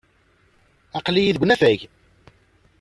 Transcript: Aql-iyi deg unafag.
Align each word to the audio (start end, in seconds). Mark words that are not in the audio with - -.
Aql-iyi 0.97 1.31
deg 1.33 1.43
unafag. 1.43 1.79